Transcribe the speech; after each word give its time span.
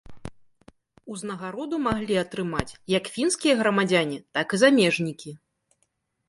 Узнагароду 1.15 1.79
маглі 1.87 2.15
атрымаць 2.21 2.77
як 2.97 3.11
фінскія 3.19 3.53
грамадзяне, 3.61 4.17
так 4.39 4.47
і 4.57 4.61
замежнікі. 4.63 5.31